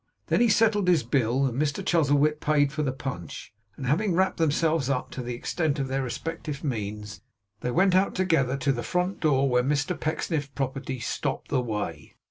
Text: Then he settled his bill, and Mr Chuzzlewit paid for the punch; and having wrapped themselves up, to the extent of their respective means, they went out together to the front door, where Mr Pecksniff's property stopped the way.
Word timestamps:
Then 0.29 0.41
he 0.41 0.49
settled 0.49 0.87
his 0.87 1.03
bill, 1.03 1.45
and 1.45 1.61
Mr 1.61 1.85
Chuzzlewit 1.85 2.39
paid 2.39 2.71
for 2.71 2.81
the 2.81 2.91
punch; 2.91 3.53
and 3.77 3.85
having 3.85 4.15
wrapped 4.15 4.37
themselves 4.37 4.89
up, 4.89 5.11
to 5.11 5.21
the 5.21 5.35
extent 5.35 5.77
of 5.77 5.89
their 5.89 6.01
respective 6.01 6.63
means, 6.63 7.21
they 7.59 7.69
went 7.69 7.93
out 7.93 8.15
together 8.15 8.57
to 8.57 8.71
the 8.71 8.81
front 8.81 9.19
door, 9.19 9.47
where 9.47 9.61
Mr 9.63 9.93
Pecksniff's 9.99 10.47
property 10.55 10.99
stopped 10.99 11.49
the 11.49 11.61
way. 11.61 12.15